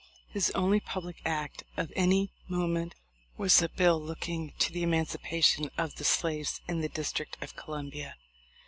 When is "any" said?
1.95-2.31